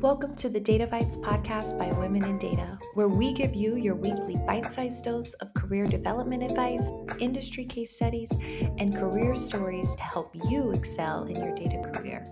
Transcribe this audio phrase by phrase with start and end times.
[0.00, 3.94] Welcome to the Data Bites podcast by Women in Data, where we give you your
[3.94, 8.30] weekly bite sized dose of career development advice, industry case studies,
[8.78, 12.28] and career stories to help you excel in your data career.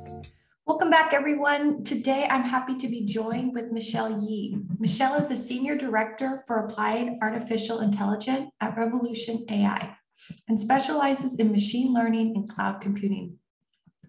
[0.66, 1.82] Welcome back, everyone.
[1.84, 4.58] Today, I'm happy to be joined with Michelle Yee.
[4.78, 9.96] Michelle is a Senior Director for Applied Artificial Intelligence at Revolution AI
[10.48, 13.38] and specializes in machine learning and cloud computing.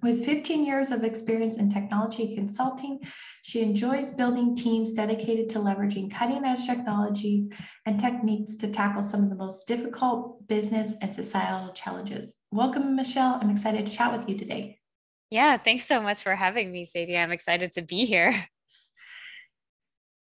[0.06, 3.00] With 15 years of experience in technology consulting,
[3.42, 7.50] she enjoys building teams dedicated to leveraging cutting edge technologies
[7.88, 12.36] and techniques to tackle some of the most difficult business and societal challenges.
[12.52, 13.40] Welcome, Michelle.
[13.42, 14.78] I'm excited to chat with you today.
[15.32, 17.18] Yeah, thanks so much for having me, Sadie.
[17.18, 18.46] I'm excited to be here.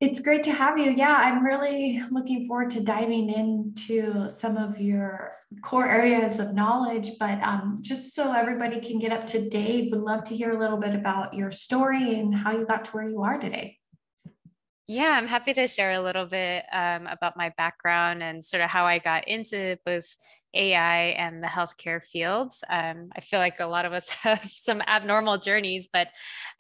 [0.02, 0.92] It's great to have you.
[0.92, 5.32] Yeah, I'm really looking forward to diving into some of your
[5.62, 7.12] core areas of knowledge.
[7.18, 10.60] But um, just so everybody can get up to date, would love to hear a
[10.60, 13.78] little bit about your story and how you got to where you are today.
[14.88, 18.70] Yeah, I'm happy to share a little bit um, about my background and sort of
[18.70, 20.06] how I got into both
[20.54, 22.64] AI and the healthcare fields.
[22.70, 26.10] Um, I feel like a lot of us have some abnormal journeys, but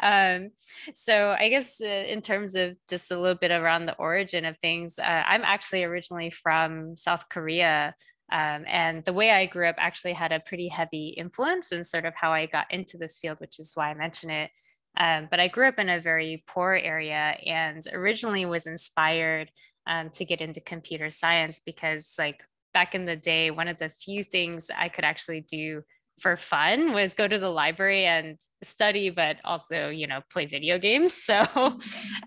[0.01, 0.49] um,
[0.95, 4.57] so I guess uh, in terms of just a little bit around the origin of
[4.57, 7.93] things, uh, I'm actually originally from South Korea.
[8.31, 12.05] Um, and the way I grew up actually had a pretty heavy influence in sort
[12.05, 14.49] of how I got into this field, which is why I mention it
[14.97, 19.51] um, but I grew up in a very poor area and originally was inspired
[19.87, 22.43] um, to get into computer science because, like,
[22.73, 25.83] back in the day, one of the few things I could actually do
[26.19, 30.77] for fun was go to the library and study, but also, you know, play video
[30.79, 31.13] games.
[31.25, 31.39] So,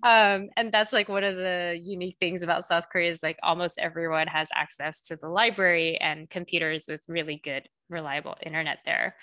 [0.03, 3.79] um, and that's like one of the unique things about South Korea is like almost
[3.79, 9.15] everyone has access to the library and computers with really good, reliable internet there.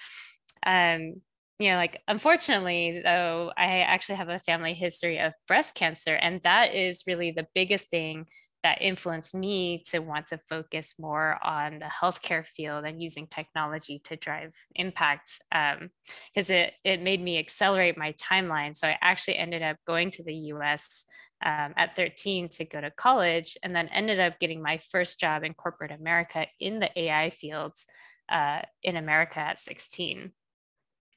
[0.65, 1.21] Um,
[1.59, 6.41] you know, like unfortunately, though, I actually have a family history of breast cancer, and
[6.43, 8.25] that is really the biggest thing
[8.65, 14.01] that influenced me to want to focus more on the healthcare field and using technology
[14.03, 18.75] to drive impacts because um, it, it made me accelerate my timeline.
[18.75, 21.05] So I actually ended up going to the US
[21.45, 25.43] um, at 13 to go to college and then ended up getting my first job
[25.43, 27.85] in corporate America in the AI fields
[28.29, 30.31] uh, in America at 16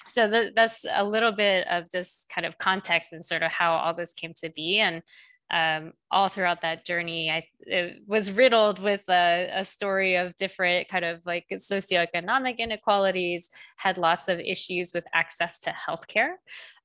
[0.06, 3.74] so the, that's a little bit of just kind of context and sort of how
[3.74, 4.78] all this came to be.
[4.78, 5.02] And
[5.50, 10.88] um, all throughout that journey i it was riddled with a, a, story of different
[10.88, 16.32] kind of like socioeconomic inequalities had lots of issues with access to healthcare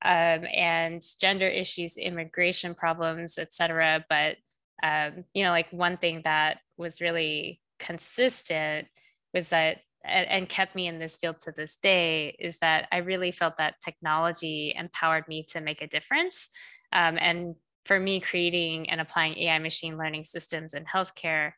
[0.02, 4.36] um, and gender issues immigration problems etc but
[4.82, 8.86] um, you know like one thing that was really consistent
[9.34, 13.30] was that and, kept me in this field to this day is that I really
[13.30, 16.50] felt that technology empowered me to make a difference.
[16.92, 17.54] Um, and
[17.84, 21.52] for me, creating and applying AI machine learning systems in healthcare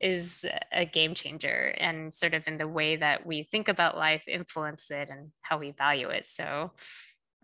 [0.00, 4.22] is a game changer and sort of in the way that we think about life,
[4.28, 6.26] influence it, and how we value it.
[6.26, 6.72] So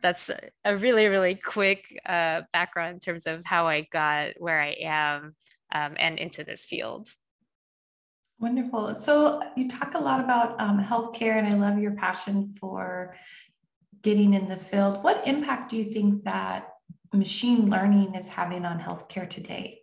[0.02, 0.30] that's
[0.64, 5.34] a really, really quick uh, background in terms of how I got where I am
[5.72, 7.08] um, and into this field.
[8.42, 8.96] Wonderful.
[8.96, 13.14] So you talk a lot about um, healthcare, and I love your passion for
[14.02, 15.04] getting in the field.
[15.04, 16.66] What impact do you think that
[17.14, 19.82] machine learning is having on healthcare today?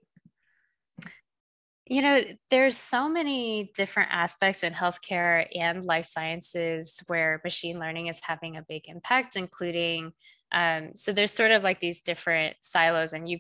[1.85, 2.21] You know,
[2.51, 8.57] there's so many different aspects in healthcare and life sciences where machine learning is having
[8.57, 10.11] a big impact, including
[10.51, 13.39] um, so there's sort of like these different silos, and you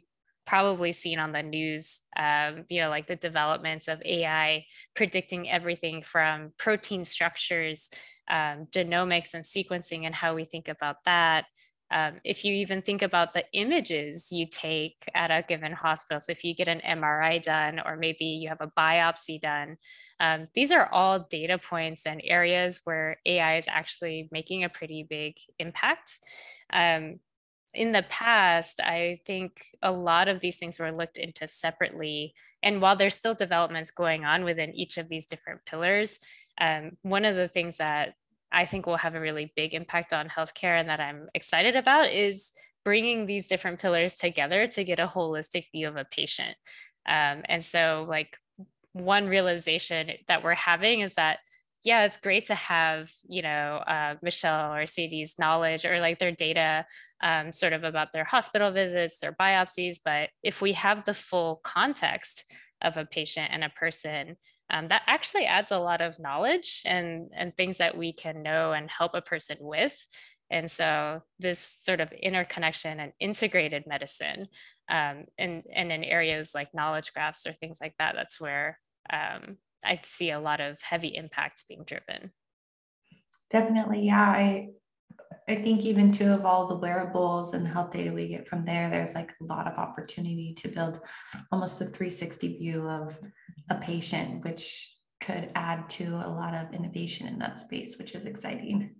[0.49, 4.65] probably seen on the news, um, you know, like the developments of AI
[4.95, 7.87] predicting everything from protein structures,
[8.31, 11.45] um, genomics, and sequencing, and how we think about that.
[11.91, 16.31] Um, if you even think about the images you take at a given hospital, so
[16.31, 19.77] if you get an MRI done, or maybe you have a biopsy done,
[20.19, 25.05] um, these are all data points and areas where AI is actually making a pretty
[25.07, 26.17] big impact.
[26.73, 27.19] Um,
[27.73, 32.33] in the past, I think a lot of these things were looked into separately.
[32.63, 36.19] And while there's still developments going on within each of these different pillars,
[36.59, 38.15] um, one of the things that
[38.51, 42.11] I think will have a really big impact on healthcare and that I'm excited about
[42.11, 42.51] is
[42.83, 46.55] bringing these different pillars together to get a holistic view of a patient.
[47.07, 48.37] Um, and so, like,
[48.93, 51.39] one realization that we're having is that
[51.83, 56.31] yeah, it's great to have, you know, uh, Michelle or Sadie's knowledge or like their
[56.31, 56.85] data
[57.21, 59.97] um, sort of about their hospital visits, their biopsies.
[60.03, 62.43] But if we have the full context
[62.81, 64.35] of a patient and a person,
[64.69, 68.73] um, that actually adds a lot of knowledge and, and things that we can know
[68.73, 69.97] and help a person with.
[70.51, 74.47] And so this sort of interconnection and integrated medicine
[74.89, 78.79] um, and, and in areas like knowledge graphs or things like that, that's where
[79.11, 82.31] um, I see a lot of heavy impacts being driven.
[83.51, 84.01] Definitely.
[84.01, 84.29] Yeah.
[84.29, 84.69] I,
[85.47, 88.63] I think even too of all the wearables and the health data we get from
[88.63, 90.99] there, there's like a lot of opportunity to build
[91.51, 93.17] almost a 360 view of
[93.69, 98.25] a patient, which could add to a lot of innovation in that space, which is
[98.25, 98.95] exciting.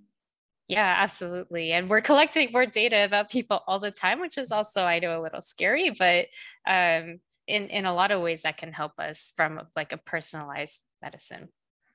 [0.67, 1.71] Yeah, absolutely.
[1.71, 5.19] And we're collecting more data about people all the time, which is also, I know,
[5.19, 6.27] a little scary, but
[6.67, 10.83] um, in, in a lot of ways that can help us from like a personalized
[11.01, 11.49] medicine.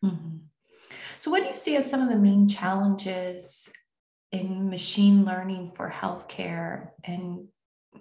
[0.04, 0.38] Mm-hmm.
[1.20, 3.70] So, what do you see as some of the main challenges
[4.32, 7.46] in machine learning for healthcare, and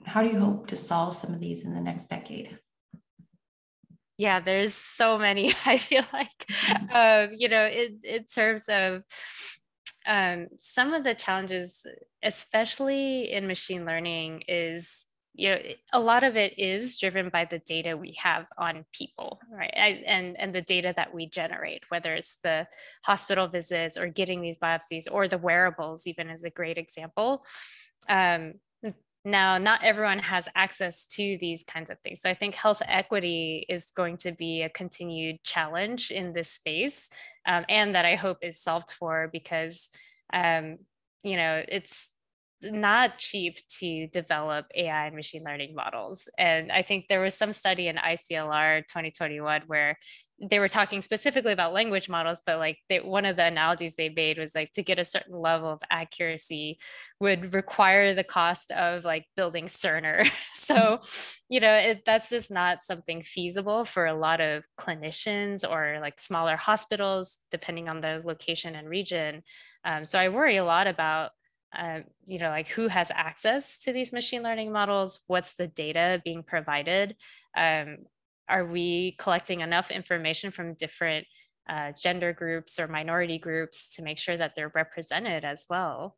[0.03, 2.57] how do you hope to solve some of these in the next decade?
[4.17, 5.53] Yeah, there's so many.
[5.65, 6.51] I feel like,
[6.91, 9.03] um, you know, in, in terms of
[10.05, 11.85] um, some of the challenges,
[12.23, 15.57] especially in machine learning, is you know
[15.93, 19.73] a lot of it is driven by the data we have on people right?
[20.05, 22.67] And and the data that we generate whether it's the
[23.03, 27.45] hospital visits or getting these biopsies or the wearables even is a great example.
[28.09, 28.55] Um,
[29.25, 32.21] now not everyone has access to these kinds of things.
[32.21, 37.09] So i think health equity is going to be a continued challenge in this space
[37.45, 39.89] um, and that i hope is solved for because
[40.33, 40.77] um,
[41.23, 42.11] you know it's
[42.63, 46.29] not cheap to develop AI and machine learning models.
[46.37, 49.97] And I think there was some study in ICLR 2021 where
[50.41, 54.09] they were talking specifically about language models, but like they, one of the analogies they
[54.09, 56.79] made was like to get a certain level of accuracy
[57.19, 60.29] would require the cost of like building Cerner.
[60.53, 61.43] so, mm-hmm.
[61.49, 66.19] you know, it, that's just not something feasible for a lot of clinicians or like
[66.19, 69.43] smaller hospitals, depending on the location and region.
[69.85, 71.31] Um, so I worry a lot about
[71.77, 75.21] uh, you know, like who has access to these machine learning models?
[75.27, 77.15] What's the data being provided?
[77.57, 77.97] Um,
[78.47, 81.25] are we collecting enough information from different
[81.69, 86.17] uh, gender groups or minority groups to make sure that they're represented as well?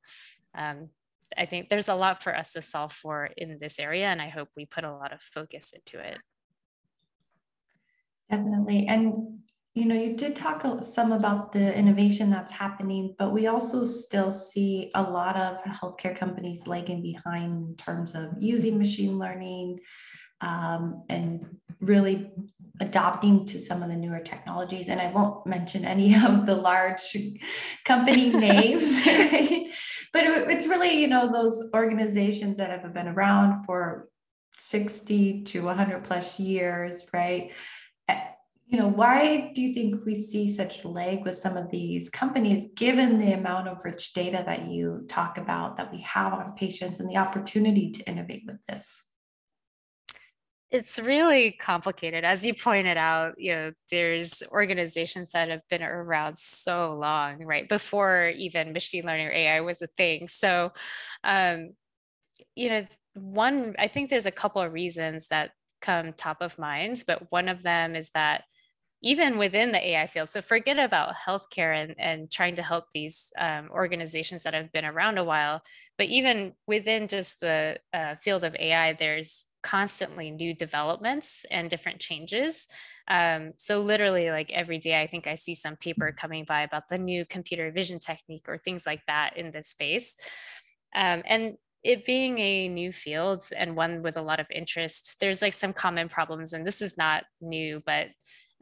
[0.57, 0.89] Um,
[1.37, 4.29] I think there's a lot for us to solve for in this area, and I
[4.29, 6.17] hope we put a lot of focus into it.
[8.29, 8.87] Definitely.
[8.87, 9.39] And
[9.75, 14.31] you know, you did talk some about the innovation that's happening, but we also still
[14.31, 19.79] see a lot of healthcare companies lagging behind in terms of using machine learning
[20.39, 21.45] um, and
[21.81, 22.31] really
[22.79, 24.87] adopting to some of the newer technologies.
[24.87, 27.17] And I won't mention any of the large
[27.83, 29.71] company names, right?
[30.13, 34.07] but it's really, you know, those organizations that have been around for
[34.55, 37.51] 60 to 100 plus years, right?
[38.67, 42.71] You know, why do you think we see such lag with some of these companies,
[42.75, 46.99] given the amount of rich data that you talk about that we have on patients
[46.99, 49.03] and the opportunity to innovate with this?
[50.71, 52.25] It's really complicated.
[52.25, 57.69] As you pointed out, you know, there's organizations that have been around so long, right?
[57.69, 60.27] Before even machine learning or AI was a thing.
[60.27, 60.73] So,
[61.23, 61.73] um,
[62.55, 65.51] you know, one, I think there's a couple of reasons that
[65.81, 68.43] come top of mind, but one of them is that
[69.05, 70.29] even within the AI field.
[70.29, 74.83] So forget about healthcare and, and trying to help these um, organizations that have been
[74.83, 75.61] around a while,
[75.95, 81.99] but even within just the uh, field of AI, there's constantly new developments and different
[81.99, 82.67] changes.
[83.07, 86.89] Um, so literally like every day, I think I see some paper coming by about
[86.89, 90.17] the new computer vision technique or things like that in this space.
[90.95, 95.43] Um, and it being a new field and one with a lot of interest, there's
[95.43, 98.07] like some common problems, and this is not new, but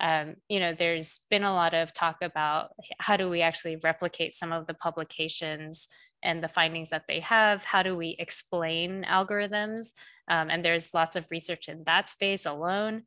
[0.04, 4.34] um, you know, there's been a lot of talk about how do we actually replicate
[4.34, 5.88] some of the publications
[6.22, 7.64] and the findings that they have?
[7.64, 9.94] How do we explain algorithms?
[10.28, 13.04] Um, and there's lots of research in that space alone.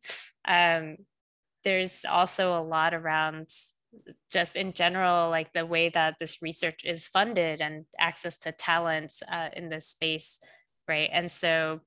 [0.49, 0.97] Um,
[1.65, 3.51] there's also a lot around
[4.33, 9.13] just in general, like the way that this research is funded and access to talent
[9.31, 10.41] uh, in this space,
[10.89, 11.11] right?
[11.13, 11.81] And so,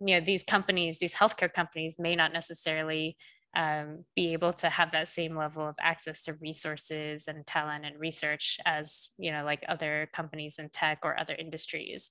[0.00, 3.16] you know, these companies, these healthcare companies may not necessarily
[3.56, 7.98] um, be able to have that same level of access to resources and talent and
[7.98, 12.10] research as you know like other companies in tech or other industries.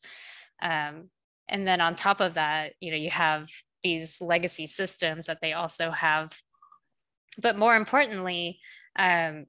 [0.61, 1.09] Um,
[1.47, 3.49] and then on top of that you know you have
[3.83, 6.33] these legacy systems that they also have.
[7.41, 8.59] But more importantly
[8.97, 9.45] um,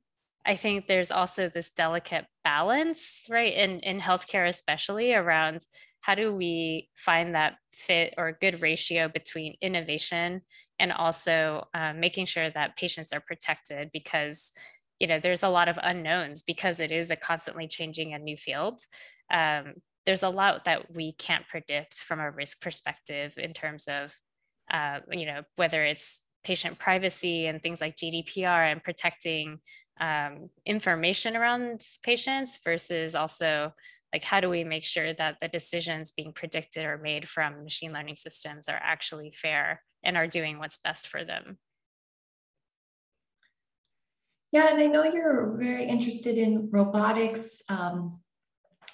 [0.46, 5.60] i think there's also this delicate balance right in in healthcare especially around
[6.00, 10.42] how do we find that fit or good ratio between innovation
[10.78, 13.90] and also um, making sure that patients are protected?
[13.92, 14.52] Because
[14.98, 18.36] you know there's a lot of unknowns because it is a constantly changing and new
[18.36, 18.80] field.
[19.32, 19.74] Um,
[20.06, 24.14] there's a lot that we can't predict from a risk perspective in terms of,
[24.72, 29.58] uh, you know, whether it's patient privacy and things like GDPR and protecting
[30.00, 33.74] um, information around patients versus also
[34.12, 37.92] like how do we make sure that the decisions being predicted or made from machine
[37.92, 41.58] learning systems are actually fair and are doing what's best for them?
[44.52, 48.20] Yeah and i know you're very interested in robotics um,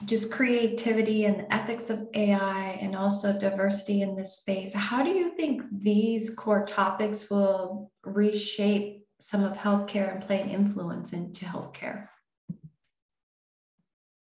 [0.04, 4.74] just creativity and the ethics of ai and also diversity in this space.
[4.74, 10.50] How do you think these core topics will reshape some of healthcare and play an
[10.50, 12.08] influence into healthcare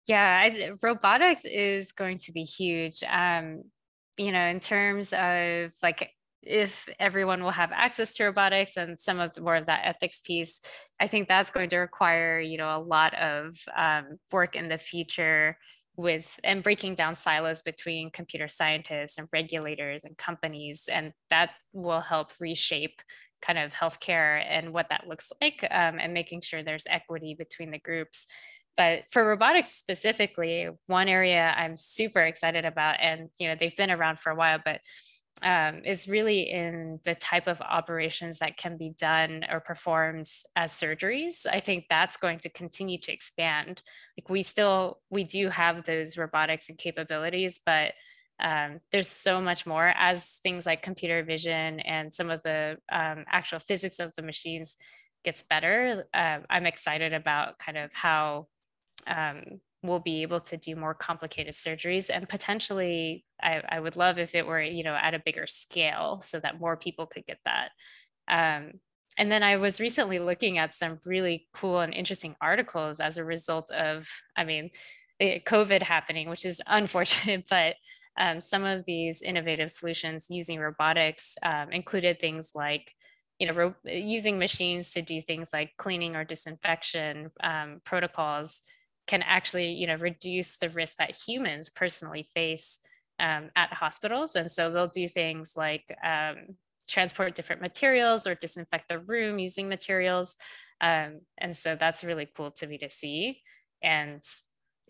[0.07, 3.03] yeah, I, robotics is going to be huge.
[3.03, 3.63] Um,
[4.17, 9.19] you know, in terms of like if everyone will have access to robotics and some
[9.19, 10.61] of the, more of that ethics piece,
[10.99, 14.77] I think that's going to require you know a lot of um, work in the
[14.77, 15.57] future
[15.97, 22.01] with and breaking down silos between computer scientists and regulators and companies, and that will
[22.01, 23.01] help reshape
[23.41, 27.71] kind of healthcare and what that looks like, um, and making sure there's equity between
[27.71, 28.27] the groups.
[28.77, 33.91] But for robotics specifically, one area I'm super excited about, and you know they've been
[33.91, 34.81] around for a while, but
[35.43, 40.71] um, is really in the type of operations that can be done or performed as
[40.71, 41.47] surgeries.
[41.51, 43.81] I think that's going to continue to expand.
[44.17, 47.93] Like we still we do have those robotics and capabilities, but
[48.39, 53.25] um, there's so much more as things like computer vision and some of the um,
[53.27, 54.77] actual physics of the machines
[55.23, 56.05] gets better.
[56.13, 58.47] Uh, I'm excited about kind of how
[59.07, 62.09] um, will be able to do more complicated surgeries.
[62.13, 66.21] And potentially I, I, would love if it were you know at a bigger scale
[66.23, 67.69] so that more people could get that.
[68.27, 68.73] Um,
[69.17, 73.23] and then i was recently looking at some really cool and interesting articles as a
[73.23, 74.69] result of i mean
[75.19, 77.75] eh, covid happening which is unfortunate but
[78.19, 82.93] um, some of these innovative solutions using robotics um, included things like
[83.39, 88.61] you know ro- using machines to do things like cleaning or disinfection um, protocols
[89.07, 92.79] can actually you know reduce the risk that humans personally face
[93.19, 94.35] um, at hospitals.
[94.35, 96.55] And so they'll do things like um,
[96.89, 100.35] transport different materials or disinfect the room using materials.
[100.81, 103.41] Um, and so that's really cool to me to see.
[103.83, 104.23] And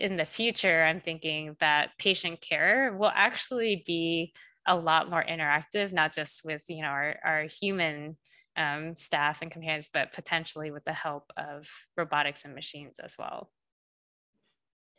[0.01, 4.33] in the future i'm thinking that patient care will actually be
[4.67, 8.17] a lot more interactive not just with you know our, our human
[8.57, 13.49] um, staff and companions but potentially with the help of robotics and machines as well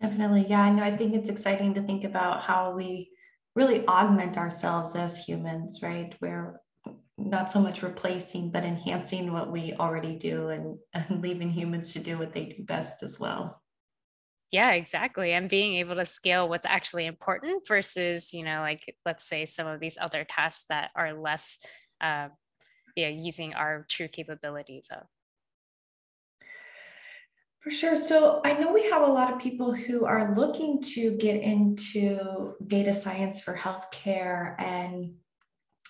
[0.03, 0.47] Definitely.
[0.49, 0.83] Yeah, I know.
[0.83, 3.13] I think it's exciting to think about how we
[3.55, 6.13] really augment ourselves as humans, right?
[6.21, 6.61] We're
[7.17, 12.01] not so much replacing, but enhancing what we already do and, and leaving humans to
[12.01, 13.63] do what they do best as well.
[14.51, 15.33] Yeah, exactly.
[15.33, 19.69] And being able to scale what's actually important versus, you know, like let's say some
[19.69, 21.59] of these other tasks that are less,
[22.01, 22.29] uh,
[22.97, 25.07] using our true capabilities of.
[27.63, 27.97] For sure.
[27.97, 32.55] So I know we have a lot of people who are looking to get into
[32.67, 35.15] data science for healthcare and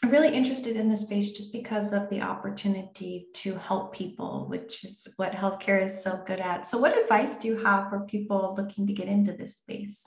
[0.05, 5.09] really interested in this space just because of the opportunity to help people, which is
[5.17, 6.67] what healthcare is so good at.
[6.67, 10.05] So, what advice do you have for people looking to get into this space?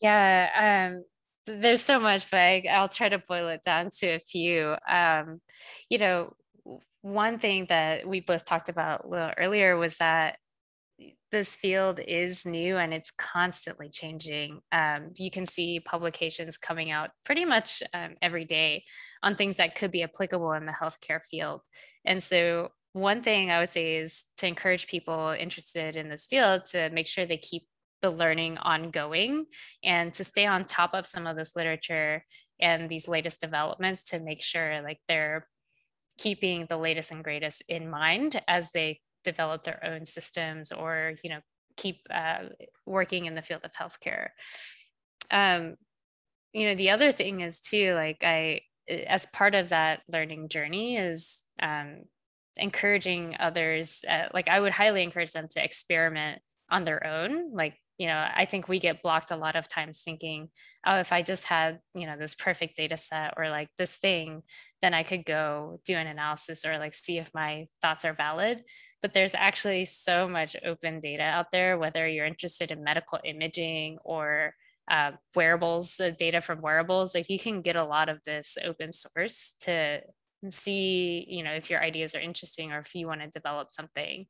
[0.00, 1.04] Yeah, um,
[1.46, 4.76] there's so much, but I, will try to boil it down to a few.
[4.88, 5.40] Um,
[5.88, 6.34] you know,
[7.04, 10.38] one thing that we both talked about a little earlier was that
[11.30, 14.60] this field is new and it's constantly changing.
[14.72, 18.84] Um, you can see publications coming out pretty much um, every day
[19.22, 21.60] on things that could be applicable in the healthcare field.
[22.06, 26.64] And so, one thing I would say is to encourage people interested in this field
[26.66, 27.64] to make sure they keep
[28.00, 29.44] the learning ongoing
[29.82, 32.24] and to stay on top of some of this literature
[32.60, 35.46] and these latest developments to make sure like they're
[36.18, 41.30] keeping the latest and greatest in mind as they develop their own systems or you
[41.30, 41.40] know
[41.76, 42.40] keep uh,
[42.86, 44.28] working in the field of healthcare.
[45.30, 45.76] Um,
[46.54, 50.96] you know the other thing is too like i as part of that learning journey
[50.96, 52.02] is um,
[52.56, 56.40] encouraging others uh, like i would highly encourage them to experiment
[56.70, 60.02] on their own like you know i think we get blocked a lot of times
[60.02, 60.48] thinking
[60.86, 64.42] oh if i just had you know this perfect data set or like this thing
[64.82, 68.64] then i could go do an analysis or like see if my thoughts are valid.
[69.02, 73.98] But there's actually so much open data out there whether you're interested in medical imaging
[74.02, 74.54] or
[74.90, 78.92] uh, wearables the data from wearables like you can get a lot of this open
[78.92, 80.00] source to
[80.50, 84.26] see you know if your ideas are interesting or if you want to develop something.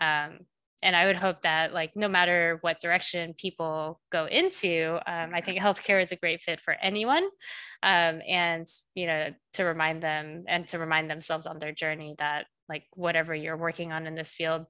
[0.00, 0.40] Um,
[0.82, 5.40] and I would hope that like no matter what direction people go into, um, I
[5.40, 7.24] think healthcare is a great fit for anyone.
[7.82, 12.46] Um, and you know, to remind them and to remind themselves on their journey that
[12.68, 14.66] like whatever you're working on in this field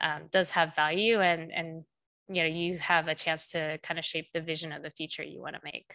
[0.00, 1.84] um, does have value and and
[2.28, 5.22] you know you have a chance to kind of shape the vision of the future
[5.22, 5.94] you want to make.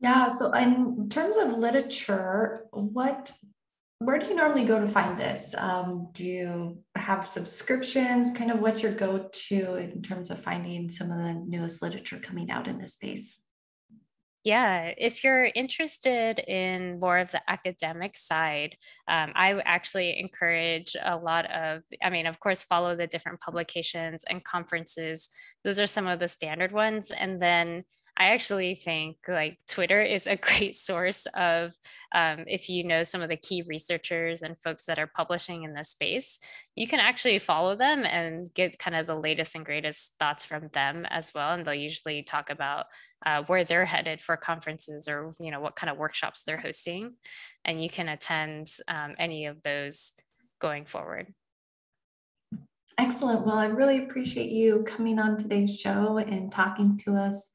[0.00, 0.28] Yeah.
[0.28, 3.32] So in terms of literature, what
[4.00, 5.54] where do you normally go to find this?
[5.56, 8.32] Um, do you have subscriptions?
[8.34, 12.18] Kind of what's your go to in terms of finding some of the newest literature
[12.18, 13.44] coming out in this space?
[14.42, 18.74] Yeah, if you're interested in more of the academic side,
[19.06, 24.24] um, I actually encourage a lot of, I mean, of course, follow the different publications
[24.30, 25.28] and conferences.
[25.62, 27.10] Those are some of the standard ones.
[27.10, 27.84] And then
[28.20, 31.72] I actually think like Twitter is a great source of
[32.14, 35.72] um, if you know some of the key researchers and folks that are publishing in
[35.72, 36.38] this space,
[36.76, 40.68] you can actually follow them and get kind of the latest and greatest thoughts from
[40.74, 41.54] them as well.
[41.54, 42.86] And they'll usually talk about
[43.24, 47.14] uh, where they're headed for conferences or you know what kind of workshops they're hosting,
[47.64, 50.12] and you can attend um, any of those
[50.60, 51.32] going forward.
[52.98, 53.46] Excellent.
[53.46, 57.50] Well, I really appreciate you coming on today's show and talking to us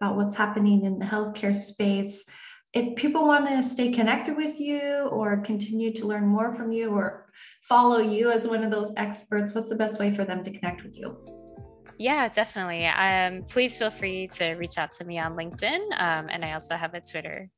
[0.00, 2.24] about what's happening in the healthcare space.
[2.72, 6.90] If people want to stay connected with you or continue to learn more from you
[6.90, 7.26] or
[7.62, 10.82] follow you as one of those experts, what's the best way for them to connect
[10.82, 11.16] with you?
[11.98, 12.86] Yeah, definitely.
[12.86, 15.80] Um, please feel free to reach out to me on LinkedIn.
[15.98, 17.48] Um, and I also have a Twitter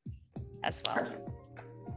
[0.62, 0.97] as well.
[0.97, 1.28] Perfect.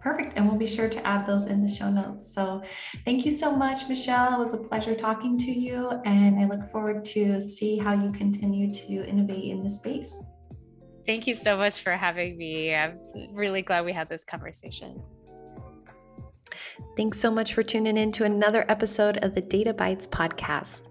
[0.01, 0.33] Perfect.
[0.35, 2.33] And we'll be sure to add those in the show notes.
[2.33, 2.63] So
[3.05, 4.41] thank you so much, Michelle.
[4.41, 5.91] It was a pleasure talking to you.
[6.05, 10.23] And I look forward to see how you continue to innovate in the space.
[11.05, 12.75] Thank you so much for having me.
[12.75, 12.99] I'm
[13.31, 15.01] really glad we had this conversation.
[16.97, 20.83] Thanks so much for tuning in to another episode of the Data Bites podcast.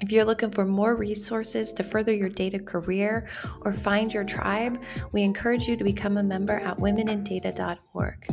[0.00, 3.28] If you're looking for more resources to further your data career
[3.62, 4.80] or find your tribe,
[5.12, 8.26] we encourage you to become a member at womenindata.org.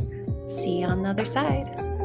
[0.48, 1.95] See you on the other side.